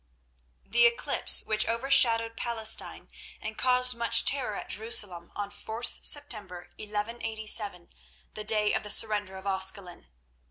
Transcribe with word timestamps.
The 0.65 0.87
eclipse, 0.87 1.43
which 1.43 1.67
overshadowed 1.67 2.35
Palestine 2.35 3.07
and 3.39 3.55
caused 3.55 3.95
much 3.95 4.25
terror 4.25 4.55
at 4.55 4.67
Jerusalem 4.69 5.31
on 5.35 5.51
4th 5.51 6.03
September, 6.03 6.71
1187, 6.77 7.89
the 8.33 8.43
day 8.43 8.73
of 8.73 8.81
the 8.81 8.89
surrender 8.89 9.35
of 9.35 9.45
Ascalon. 9.45 10.07